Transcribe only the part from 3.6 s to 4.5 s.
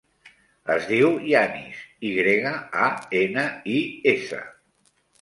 i, essa.